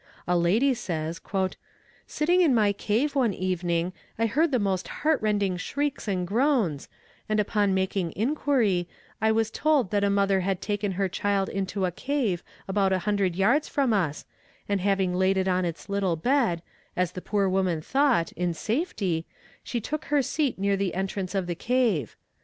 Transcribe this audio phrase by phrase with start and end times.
[0.27, 1.21] A lady says:
[2.07, 6.89] "Sitting in my cave, one evening, I heard the most heart rending shrieks and groans,
[7.29, 8.89] and upon making inquiry,
[9.21, 12.97] I was told that a mother had taken her child into a cave about a
[13.05, 14.25] hundred yards from us,
[14.67, 16.63] and having laid it on its little bed,
[16.95, 19.27] as the poor woman thought, in safety,
[19.63, 22.15] she took her seat near the entrance of the cave.